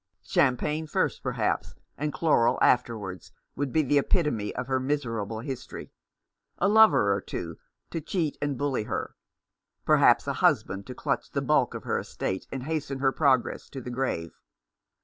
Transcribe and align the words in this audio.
Cham 0.23 0.57
pagne 0.57 0.87
first, 0.87 1.21
perhaps, 1.21 1.75
and 1.95 2.11
chloral 2.11 2.57
afterwards, 2.59 3.31
would 3.55 3.71
be 3.71 3.83
the 3.83 3.99
epitome 3.99 4.51
of 4.55 4.65
her 4.65 4.79
miserable 4.79 5.41
history. 5.41 5.91
A 6.57 6.67
lover 6.67 7.13
or 7.13 7.21
two, 7.21 7.59
to 7.91 8.01
cheat 8.01 8.35
and 8.41 8.57
bully 8.57 8.85
her; 8.85 9.13
perhaps 9.85 10.25
a 10.25 10.33
husband 10.33 10.87
to 10.87 10.95
clutch 10.95 11.29
the 11.29 11.41
bulk 11.43 11.75
of 11.75 11.83
her 11.83 11.99
estate 11.99 12.47
and 12.51 12.63
hasten 12.63 12.97
her 12.97 13.11
progress 13.11 13.69
to 13.69 13.79
the 13.79 13.91
grave. 13.91 14.31